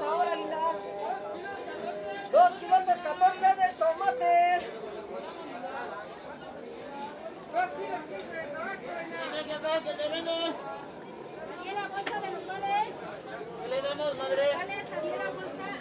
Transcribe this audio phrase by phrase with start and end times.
[0.00, 0.56] ahora, linda.
[2.30, 4.64] Dos kilotes 14 de tomates.
[11.60, 12.88] ¿Adiela bolsa de nopales?
[13.62, 14.44] ¿Qué le damos, madre?
[14.54, 15.71] ¿Adiela bolsa?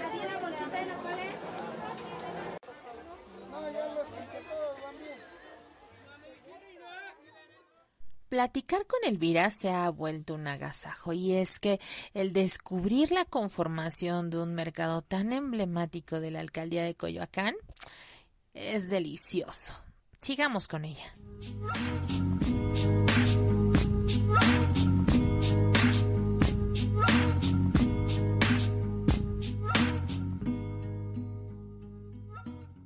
[8.32, 11.82] Platicar con Elvira se ha vuelto un agasajo y es que
[12.14, 17.56] el descubrir la conformación de un mercado tan emblemático de la alcaldía de Coyoacán
[18.54, 19.74] es delicioso.
[20.18, 21.12] Sigamos con ella.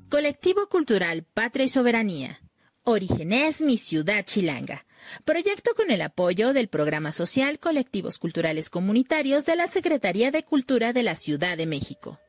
[0.10, 2.45] Colectivo Cultural Patria y Soberanía.
[2.88, 4.86] Orígenes Mi Ciudad Chilanga.
[5.24, 10.94] Proyecto con el apoyo del Programa Social Colectivos Culturales Comunitarios de la Secretaría de Cultura
[10.94, 12.20] de la Ciudad de México.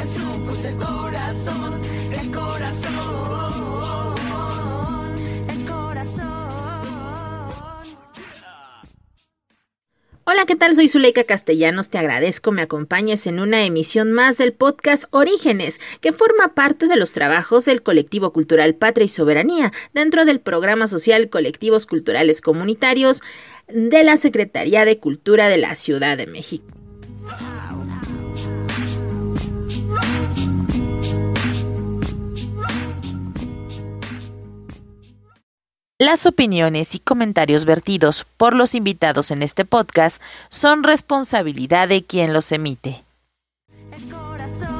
[0.00, 1.80] El corazón,
[2.20, 3.20] el corazón.
[10.24, 10.74] Hola, ¿qué tal?
[10.76, 11.90] Soy Zuleika Castellanos.
[11.90, 16.96] Te agradezco me acompañes en una emisión más del podcast Orígenes, que forma parte de
[16.96, 23.22] los trabajos del colectivo cultural Patria y Soberanía dentro del programa social Colectivos Culturales Comunitarios
[23.68, 26.79] de la Secretaría de Cultura de la Ciudad de México.
[36.02, 42.32] Las opiniones y comentarios vertidos por los invitados en este podcast son responsabilidad de quien
[42.32, 43.04] los emite.
[43.92, 44.70] El corazón.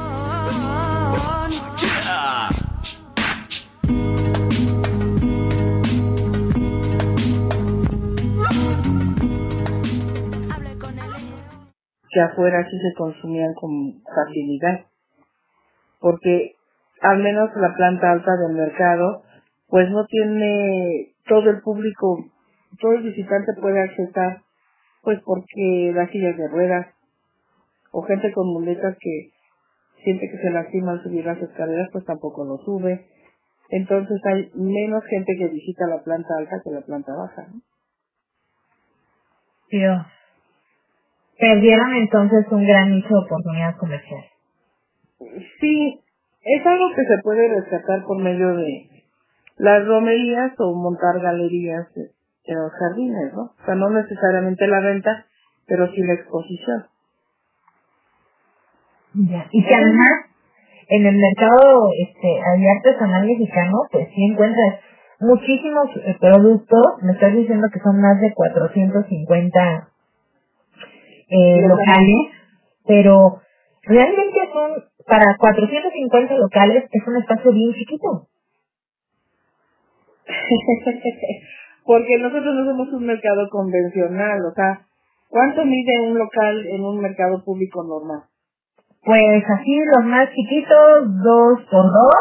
[12.08, 14.86] Que afuera sí se consumían con facilidad.
[15.98, 16.54] Porque
[17.02, 19.22] al menos la planta alta del mercado,
[19.70, 22.24] pues no tiene todo el público,
[22.80, 24.42] todo el visitante puede accesar,
[25.02, 26.88] pues porque las sillas de ruedas,
[27.92, 29.30] o gente con muletas que
[30.02, 33.06] siente que se lastima al subir las escaleras, pues tampoco lo sube.
[33.70, 37.46] Entonces hay menos gente que visita la planta alta que la planta baja.
[37.52, 37.60] ¿no?
[39.70, 40.06] Dios.
[41.38, 44.24] Perdieron entonces un gran nicho de oportunidad comercial.
[45.60, 46.00] Sí,
[46.42, 48.89] es algo que se puede rescatar por medio de
[49.60, 53.52] las romerías o montar galerías en los jardines, ¿no?
[53.60, 55.26] O sea, no necesariamente la venta,
[55.66, 56.86] pero sí la exposición.
[59.28, 59.46] Ya.
[59.52, 60.32] Y que además,
[60.88, 62.28] en el mercado este,
[62.58, 64.80] de artesanal mexicano, pues sí encuentras
[65.20, 66.82] muchísimos eh, productos.
[67.02, 69.88] Me estás diciendo que son más de 450
[71.28, 72.32] eh, locales,
[72.86, 73.40] pero
[73.82, 78.30] realmente son, para 450 locales, es un espacio bien chiquito.
[81.84, 84.86] Porque nosotros no somos un mercado convencional, o sea,
[85.28, 88.22] ¿cuánto mide un local en un mercado público normal?
[89.04, 92.20] Pues así los más chiquitos, dos por dos,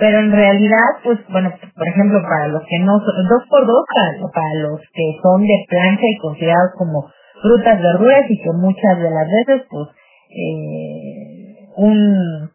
[0.00, 3.84] pero en realidad, pues bueno, por ejemplo, para los que no son, dos por dos,
[4.32, 7.08] para, los que son de plancha y considerados como
[7.40, 9.88] frutas, verduras y que muchas de las veces, pues,
[10.30, 12.50] eh, un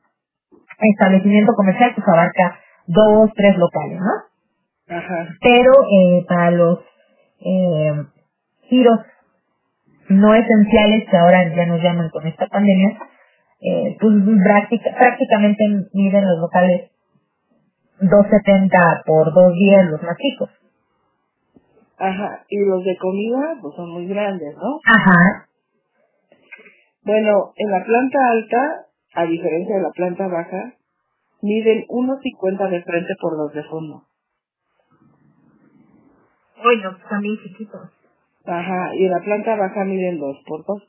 [0.80, 4.32] establecimiento comercial pues abarca dos, tres locales, ¿no?
[4.88, 5.27] Ajá.
[5.41, 6.80] Pero eh, para los
[7.39, 7.94] eh,
[8.69, 9.00] giros
[10.09, 13.00] no esenciales que ahora ya nos llaman con esta pandemia,
[13.62, 15.63] eh, pues práctica- prácticamente
[15.94, 16.91] miden los locales
[18.01, 20.50] 270 por 210 los más chicos.
[21.97, 22.44] Ajá.
[22.50, 24.79] Y los de comida, pues son muy grandes, ¿no?
[24.86, 25.47] Ajá.
[27.03, 30.74] Bueno, en la planta alta, a diferencia de la planta baja,
[31.41, 34.03] miden 1.50 de frente por los de fondo.
[36.63, 37.92] Bueno, también chiquitos.
[38.45, 40.83] Ajá, y en la planta baja miden 2 por 2.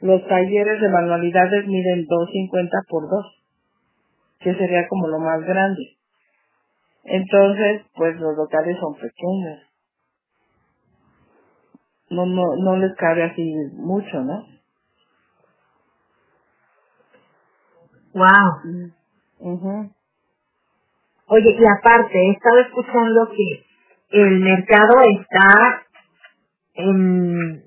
[0.00, 3.26] Los talleres de manualidades miden 2.50 por 2,
[4.40, 5.96] que sería como lo más grande.
[7.04, 9.60] Entonces, pues los locales son pequeños.
[12.10, 14.46] No, no, no les cabe así mucho, ¿no?
[18.14, 18.92] Wow.
[19.40, 19.90] Ujú.
[21.28, 23.63] Oye, y aparte, he estado escuchando que
[24.14, 25.86] el mercado está
[26.74, 27.64] en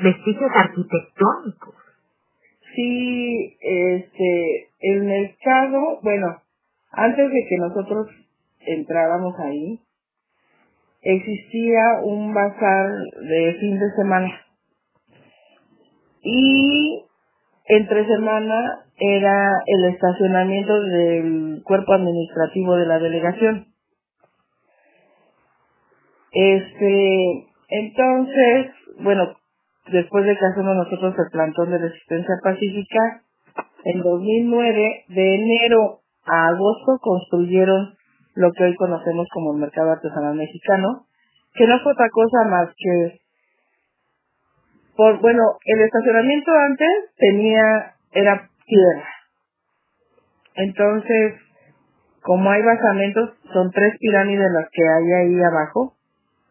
[0.00, 1.74] vestigios arquitectónicos.
[2.76, 6.42] Sí, este, el mercado, bueno,
[6.92, 8.08] antes de que nosotros
[8.60, 9.80] entráramos ahí,
[11.02, 12.90] existía un bazar
[13.28, 14.32] de fin de semana.
[16.22, 17.04] Y
[17.66, 23.73] entre semana era el estacionamiento del cuerpo administrativo de la delegación.
[26.34, 29.34] Este, entonces, bueno,
[29.86, 33.22] después de que hacemos nosotros el plantón de resistencia pacífica,
[33.84, 37.94] en 2009, de enero a agosto, construyeron
[38.34, 41.06] lo que hoy conocemos como el mercado artesanal mexicano,
[41.54, 43.20] que no fue otra cosa más que,
[44.96, 49.08] por, bueno, el estacionamiento antes tenía, era tierra.
[50.56, 51.34] Entonces,
[52.22, 55.94] como hay basamentos, son tres pirámides las que hay ahí abajo,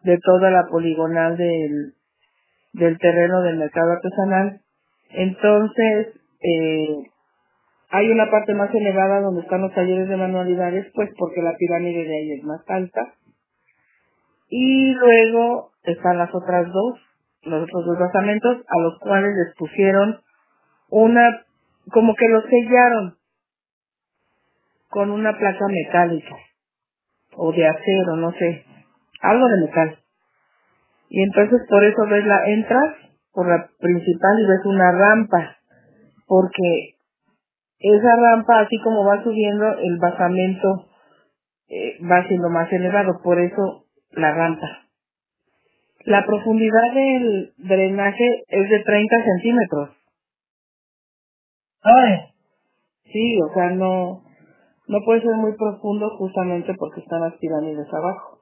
[0.04, 1.94] de toda la poligonal del,
[2.74, 4.60] del terreno del mercado artesanal.
[5.10, 6.08] Entonces,
[6.40, 7.02] eh,
[7.90, 12.04] hay una parte más elevada donde están los talleres de manualidades, pues porque la pirámide
[12.04, 13.14] de ahí es más alta.
[14.48, 17.00] Y luego están las otras dos,
[17.42, 20.20] los otros dos basamentos, a los cuales les pusieron
[20.90, 21.22] una,
[21.90, 23.16] como que los sellaron
[24.90, 26.36] con una placa metálica
[27.36, 28.64] o de acero, no sé,
[29.30, 29.98] algo de metal.
[31.08, 32.94] Y entonces por eso ves la entras
[33.32, 35.56] por la principal y ves una rampa,
[36.26, 36.96] porque
[37.78, 40.88] esa rampa así como va subiendo el basamento
[41.68, 44.66] eh, va siendo más elevado, por eso la rampa.
[46.04, 49.90] La profundidad del drenaje es de 30 centímetros.
[51.82, 52.34] Ay,
[53.14, 54.24] Sí, o sea, no,
[54.88, 58.33] no puede ser muy profundo justamente porque están las pirámides abajo.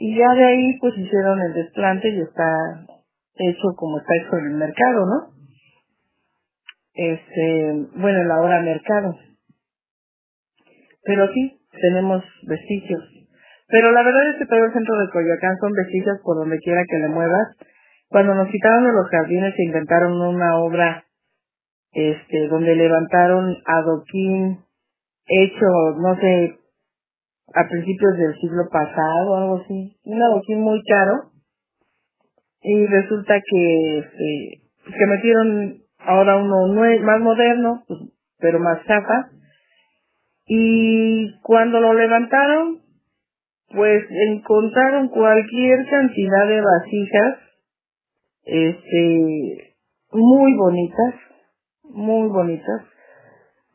[0.00, 2.86] Y ya de ahí pues hicieron el desplante y está
[3.34, 5.34] hecho como está hecho en el mercado, ¿no?
[6.94, 9.18] Este, bueno, la hora mercado.
[11.02, 13.02] Pero sí, tenemos vestigios.
[13.66, 16.84] Pero la verdad es que todo el centro de Coyoacán son vestigios por donde quiera
[16.88, 17.56] que le muevas.
[18.08, 21.04] Cuando nos quitaron de los jardines se inventaron una obra
[21.90, 24.60] este donde levantaron adoquín
[25.26, 25.66] hecho,
[25.98, 26.57] no sé,
[27.54, 31.30] a principios del siglo pasado algo así, un adoquín muy caro
[32.62, 38.00] y resulta que este, que metieron ahora uno nue- más moderno, pues,
[38.38, 39.30] pero más chafa
[40.46, 42.80] y cuando lo levantaron
[43.70, 47.38] pues encontraron cualquier cantidad de vasijas
[48.44, 49.74] este
[50.12, 51.14] muy bonitas
[51.82, 52.82] muy bonitas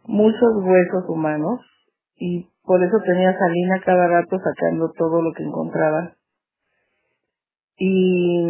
[0.06, 1.60] muchos huesos humanos
[2.18, 6.14] y por eso tenía Salina cada rato sacando todo lo que encontraba
[7.78, 8.44] y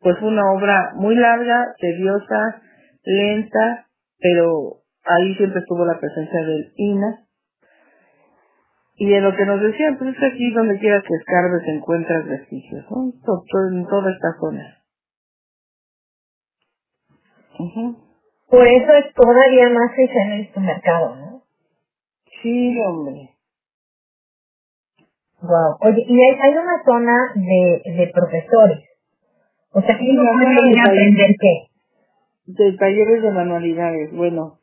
[0.00, 2.62] pues fue una obra muy larga tediosa
[3.04, 3.86] lenta
[4.18, 7.26] pero ahí siempre estuvo la presencia del INA
[9.00, 12.84] y de lo que nos decían, pues es aquí donde quiera que escarbes encuentras vestigios,
[13.72, 14.76] en toda esta zona.
[17.58, 17.96] Ujú.
[18.50, 21.42] por eso es todavía más en este mercado, ¿no?
[22.42, 23.30] Sí, hombre.
[25.42, 25.78] Wow.
[25.80, 28.84] Oye, y hay, hay una zona de, de profesores.
[29.72, 31.66] O sea, ellos no, pueden aprender qué.
[32.46, 34.58] De talleres de manualidades, bueno,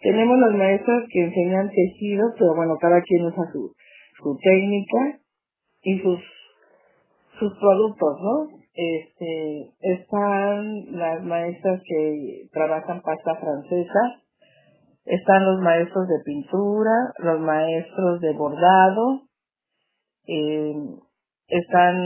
[0.00, 3.74] tenemos las maestras que enseñan tejido, pero bueno, cada quien usa su,
[4.22, 5.18] su técnica
[5.82, 6.20] y sus,
[7.38, 8.58] sus productos, ¿no?
[8.74, 14.22] Este, están las maestras que trabajan pasta francesa,
[15.04, 19.27] están los maestros de pintura, los maestros de bordado,
[20.28, 20.74] eh,
[21.48, 21.96] están,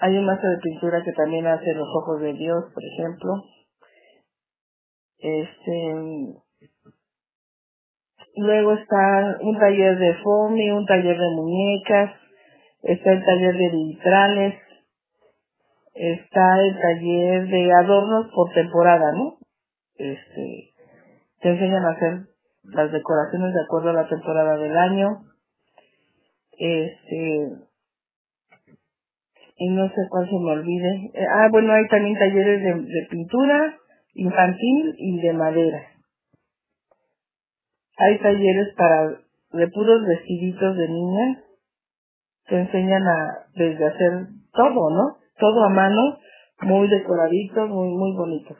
[0.00, 3.44] hay un maestro de pintura que también hace los ojos de Dios, por ejemplo.
[5.18, 5.94] Este,
[8.36, 12.12] luego está un taller de foamy, un taller de muñecas,
[12.82, 14.54] está el taller de vitrales,
[15.94, 19.38] está el taller de adornos por temporada, ¿no?
[19.96, 20.72] Este,
[21.40, 22.20] te enseñan a hacer
[22.62, 25.24] las decoraciones de acuerdo a la temporada del año.
[26.58, 27.68] Este,
[29.56, 31.10] y no sé cuál se me olvide.
[31.14, 33.76] Eh, ah, bueno, hay también talleres de, pintura
[34.14, 35.82] infantil y de madera.
[37.98, 39.20] Hay talleres para
[39.52, 41.44] de puros vestiditos de niña.
[42.48, 45.16] Te enseñan a desde hacer todo, ¿no?
[45.38, 46.18] Todo a mano,
[46.62, 48.56] muy decoraditos, muy muy bonitos.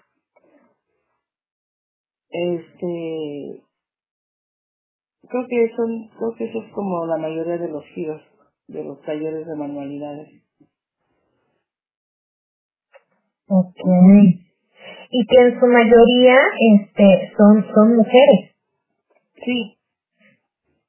[2.31, 3.67] Este
[5.28, 8.23] Creo que son, creo que eso es como la mayoría de los giros
[8.66, 10.28] de los talleres de manualidades.
[13.49, 13.76] Ok.
[15.11, 16.37] Y que en su mayoría
[16.75, 18.56] este, son, son mujeres.
[19.44, 19.78] Sí.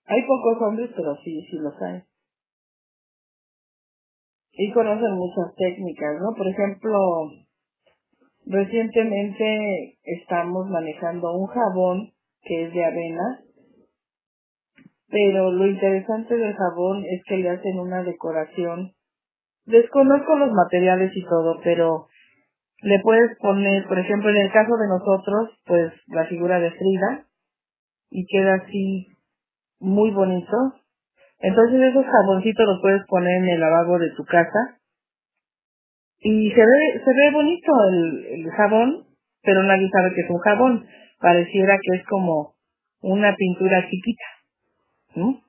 [0.06, 2.04] Hay pocos hombres, pero sí, sí los hay.
[4.54, 6.36] Y conocen muchas técnicas, ¿no?
[6.36, 6.98] Por ejemplo,
[8.46, 13.42] recientemente estamos manejando un jabón que es de avena,
[15.10, 18.94] pero lo interesante del jabón es que le hacen una decoración.
[19.66, 22.08] Desconozco los materiales y todo, pero
[22.82, 27.26] le puedes poner, por ejemplo, en el caso de nosotros, pues la figura de Frida
[28.12, 29.08] y queda así
[29.80, 30.56] muy bonito.
[31.40, 34.80] Entonces esos jaboncitos los puedes poner en el lavabo de tu casa
[36.20, 39.06] y se ve se ve bonito el, el jabón,
[39.42, 40.86] pero nadie sabe que es un jabón.
[41.20, 42.56] Pareciera que es como
[43.02, 44.39] una pintura chiquita.
[45.16, 45.42] ¿No?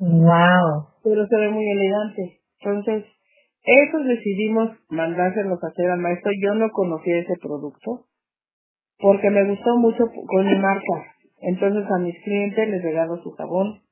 [0.00, 0.88] Wow.
[1.02, 2.40] Pero se ve muy elegante.
[2.60, 3.04] Entonces,
[3.64, 6.32] esos decidimos mandárselos a hacer al maestro.
[6.40, 8.06] Yo no conocía ese producto
[8.98, 11.14] porque me gustó mucho con mi marca.
[11.40, 13.82] Entonces a mis clientes les regalo su jabón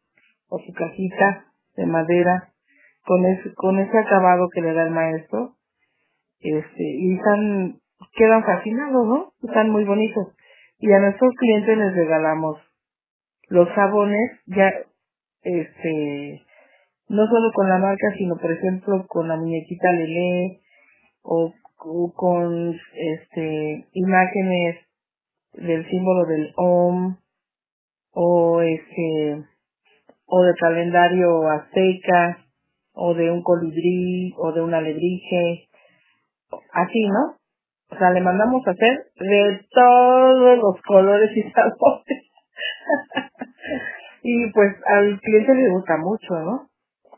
[0.48, 2.52] o su cajita de madera
[3.04, 5.56] con ese, con ese acabado que le da el maestro.
[6.40, 7.80] Este, y están,
[8.14, 9.32] quedan fascinados, ¿no?
[9.42, 10.28] Están muy bonitos.
[10.78, 12.58] Y a nuestros clientes les regalamos
[13.48, 14.72] los jabones, ya,
[15.42, 16.42] este,
[17.08, 20.60] no solo con la marca, sino por ejemplo con la muñequita Lele
[21.22, 21.52] o,
[22.14, 24.76] con este imágenes
[25.54, 27.16] del símbolo del OM
[28.12, 29.44] o este
[30.26, 32.38] o de calendario azteca
[32.94, 35.68] o de un colibrí o de un alebrije
[36.72, 37.36] así no
[37.90, 42.30] o sea le mandamos a hacer de todos los colores y sabores
[44.22, 46.68] y pues al cliente le gusta mucho no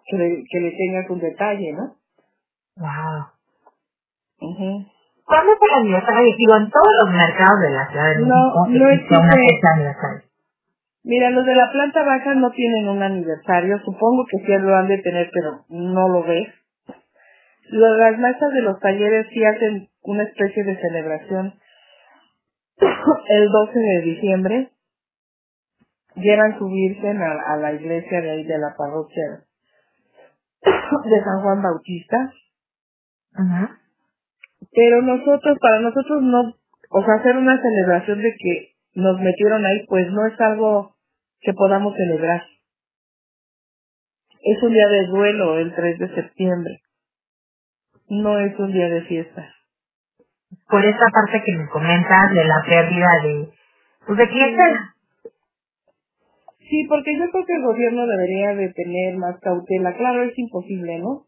[0.07, 1.97] que le, que le tengas un detalle no
[2.77, 3.31] Wow.
[4.41, 4.85] Ujú.
[5.25, 6.35] ¿Cuándo es el aniversario?
[6.37, 9.55] Digo, en todos los mercados de la Ciudad de No, México no existe una existe.
[9.55, 10.23] fecha aniversario.
[11.05, 14.89] Mira, los de la planta baja no tienen un aniversario, supongo que sí lo han
[14.89, 16.49] de tener, pero no lo ves.
[17.71, 21.55] Las mesas de los talleres sí hacen una especie de celebración
[23.29, 24.71] el 12 de diciembre.
[26.17, 29.45] Llevan su virgen a, a la iglesia de ahí de la parroquia
[30.65, 32.33] de San Juan Bautista.
[33.35, 33.79] Ajá.
[34.73, 36.55] Pero nosotros, para nosotros no,
[36.91, 40.95] o sea, hacer una celebración de que nos metieron ahí, pues no es algo
[41.41, 42.43] que podamos celebrar.
[44.43, 46.81] Es un día de duelo el 3 de septiembre.
[48.09, 49.55] No es un día de fiesta.
[50.69, 53.49] Por esta parte que me comentas de la pérdida de,
[54.07, 54.94] pues de clientela.
[56.69, 59.95] Sí, porque yo creo que el gobierno debería de tener más cautela.
[59.97, 61.27] Claro, es imposible, ¿no?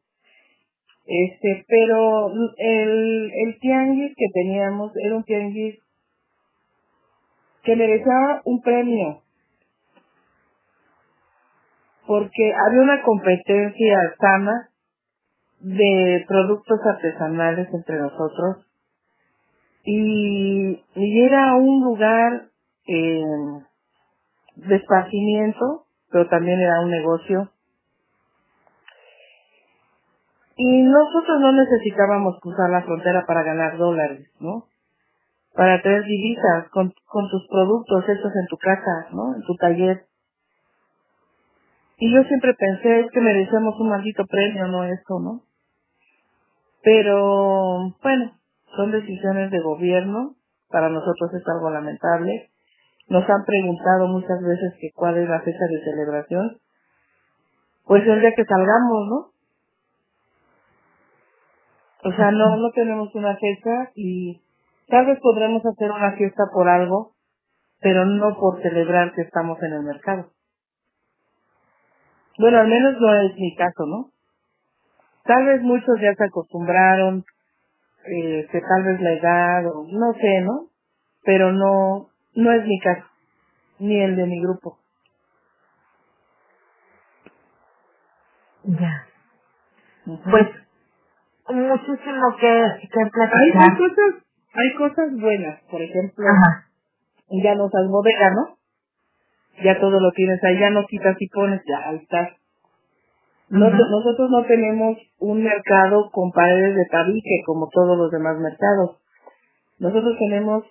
[1.07, 5.79] Este, pero el, el tianguis que teníamos era un tianguis
[7.63, 9.23] que merecía un premio.
[12.07, 14.71] Porque había una competencia sana
[15.61, 18.67] de productos artesanales entre nosotros
[19.85, 22.49] y, y era un lugar
[22.87, 23.23] eh,
[24.69, 24.85] de
[26.11, 27.51] pero también era un negocio.
[30.57, 34.65] Y nosotros no necesitábamos cruzar la frontera para ganar dólares, ¿no?
[35.55, 39.35] Para traer divisas con, con tus productos hechos en tu casa, ¿no?
[39.35, 40.07] En tu taller.
[41.99, 45.43] Y yo siempre pensé, es que merecemos un maldito premio, no esto, ¿no?
[46.83, 48.33] Pero, bueno,
[48.77, 50.37] son decisiones de gobierno.
[50.69, 52.51] Para nosotros es algo lamentable.
[53.09, 56.59] Nos han preguntado muchas veces que cuál es la fecha de celebración.
[57.85, 59.37] Pues el día que salgamos, ¿no?
[62.11, 64.43] O sea, no, no tenemos una fecha y
[64.89, 67.13] tal vez podremos hacer una fiesta por algo,
[67.81, 70.31] pero no por celebrar que estamos en el mercado.
[72.39, 74.11] Bueno, al menos no es mi caso, ¿no?
[75.25, 77.25] Tal vez muchos ya se acostumbraron,
[78.07, 80.69] eh, que tal vez la edad, o no sé, ¿no?
[81.25, 83.07] Pero no, no es mi caso,
[83.81, 84.79] ni el de mi grupo.
[88.65, 89.07] Ya.
[90.07, 90.47] Pues,
[91.51, 93.79] muchísimo que, que hay, hay platicar.
[93.79, 94.25] cosas,
[94.55, 96.69] hay cosas buenas, por ejemplo, Ajá.
[97.43, 98.57] ya no usas bodega, ¿no?
[99.65, 102.37] Ya todo lo tienes ahí, ya no quitas y pones, ya ahí está.
[103.49, 103.77] No- Ujú.
[103.77, 108.99] Nosotros no tenemos un mercado con paredes de tabique como todos los demás mercados.
[109.79, 110.65] Nosotros tenemos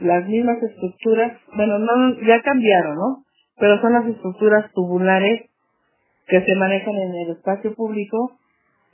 [0.00, 3.24] las mismas estructuras, bueno, no, ya cambiaron, ¿no?
[3.60, 5.42] pero son las estructuras tubulares
[6.26, 8.32] que se manejan en el espacio público,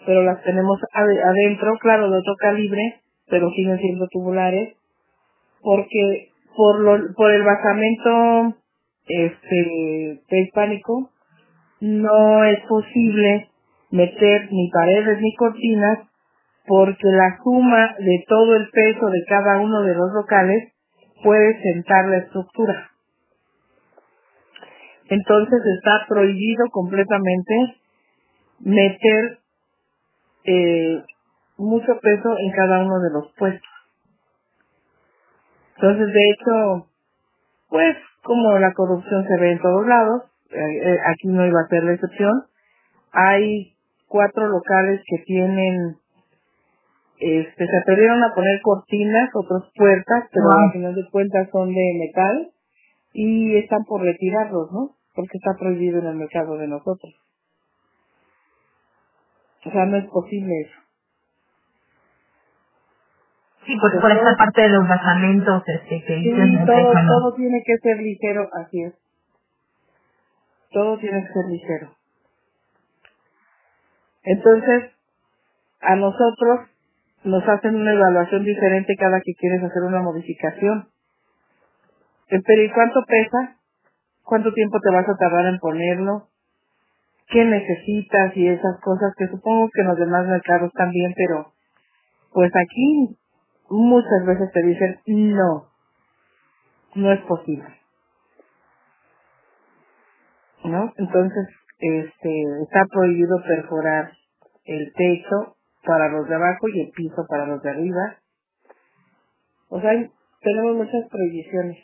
[0.04, 4.76] pero las tenemos adentro, claro, de otro calibre, pero siguen siendo tubulares,
[5.62, 8.56] porque por, lo, por el basamento
[9.06, 11.10] este, prehispánico
[11.80, 13.48] no es posible
[13.90, 15.98] meter ni paredes ni cortinas
[16.66, 20.72] porque la suma de todo el peso de cada uno de los locales
[21.26, 22.88] puede sentar la estructura.
[25.08, 27.54] Entonces está prohibido completamente
[28.60, 29.38] meter
[30.44, 31.02] eh,
[31.58, 33.70] mucho peso en cada uno de los puestos.
[35.74, 36.86] Entonces, de hecho,
[37.70, 41.68] pues como la corrupción se ve en todos lados, eh, eh, aquí no iba a
[41.68, 42.44] ser la excepción,
[43.10, 43.74] hay
[44.06, 45.96] cuatro locales que tienen,
[47.18, 51.92] este, se atrevieron a poner cortinas, otras puertas, pero al final de cuentas son de
[51.98, 52.50] metal
[53.12, 54.96] y están por retirarlos, ¿no?
[55.14, 57.14] Porque está prohibido en el mercado de nosotros.
[59.64, 60.80] O sea, no es posible eso.
[63.66, 66.30] Sí, porque por esa parte de los basamentos este, que sí,
[66.66, 68.94] todo, todo tiene que ser ligero, así es.
[70.70, 71.90] Todo tiene que ser ligero.
[74.22, 74.92] Entonces,
[75.80, 76.68] a nosotros
[77.26, 80.88] nos hacen una evaluación diferente cada que quieres hacer una modificación.
[82.28, 83.56] Eh, pero ¿y cuánto pesa?
[84.22, 86.28] ¿Cuánto tiempo te vas a tardar en ponerlo?
[87.28, 88.36] ¿Qué necesitas?
[88.36, 91.52] Y esas cosas que supongo que en los demás mercados también, pero
[92.32, 93.16] pues aquí
[93.70, 95.68] muchas veces te dicen no,
[96.94, 97.68] no es posible.
[100.64, 100.92] ¿No?
[100.96, 104.12] Entonces, este, está prohibido perforar
[104.64, 105.55] el techo
[105.86, 108.18] para los de abajo y el piso para los de arriba.
[109.68, 109.90] O sea,
[110.40, 111.78] tenemos muchas prohibiciones.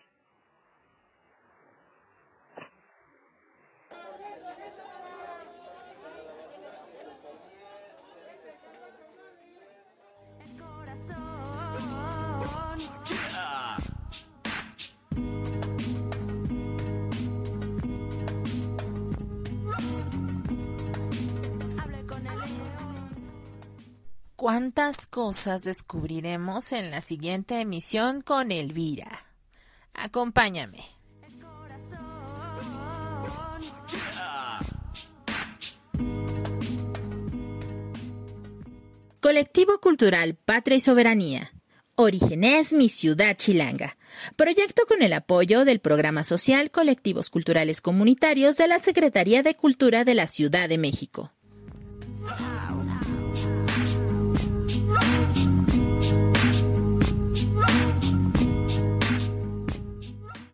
[24.42, 29.08] Cuántas cosas descubriremos en la siguiente emisión con Elvira.
[29.94, 30.80] Acompáñame.
[39.20, 41.52] Colectivo Cultural Patria y Soberanía.
[41.94, 43.96] Orígenes Mi Ciudad Chilanga.
[44.34, 50.04] Proyecto con el apoyo del Programa Social Colectivos Culturales Comunitarios de la Secretaría de Cultura
[50.04, 51.30] de la Ciudad de México.